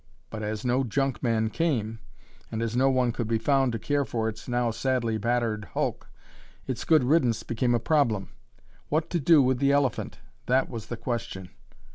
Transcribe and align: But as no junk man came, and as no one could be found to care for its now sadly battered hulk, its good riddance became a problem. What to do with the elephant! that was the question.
But 0.31 0.41
as 0.41 0.65
no 0.65 0.83
junk 0.83 1.21
man 1.21 1.51
came, 1.51 1.99
and 2.51 2.63
as 2.63 2.75
no 2.75 2.89
one 2.89 3.11
could 3.11 3.27
be 3.27 3.37
found 3.37 3.71
to 3.73 3.77
care 3.77 4.03
for 4.03 4.27
its 4.27 4.47
now 4.47 4.71
sadly 4.71 5.19
battered 5.19 5.65
hulk, 5.75 6.09
its 6.65 6.83
good 6.85 7.03
riddance 7.03 7.43
became 7.43 7.75
a 7.75 7.79
problem. 7.79 8.31
What 8.89 9.11
to 9.11 9.19
do 9.19 9.43
with 9.43 9.59
the 9.59 9.71
elephant! 9.71 10.17
that 10.47 10.69
was 10.69 10.87
the 10.87 10.97
question. 10.97 11.49